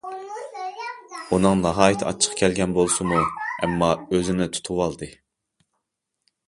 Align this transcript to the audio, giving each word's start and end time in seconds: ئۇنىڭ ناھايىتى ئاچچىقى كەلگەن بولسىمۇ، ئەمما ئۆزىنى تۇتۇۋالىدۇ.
ئۇنىڭ 1.37 1.61
ناھايىتى 1.65 2.07
ئاچچىقى 2.07 2.39
كەلگەن 2.41 2.75
بولسىمۇ، 2.79 3.21
ئەمما 3.27 3.93
ئۆزىنى 4.09 4.53
تۇتۇۋالىدۇ. 4.57 5.13